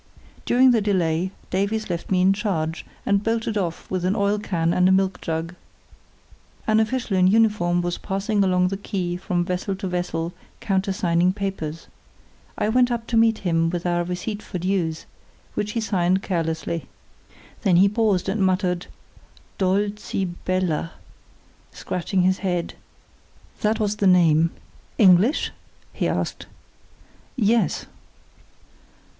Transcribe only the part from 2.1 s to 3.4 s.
in charge, and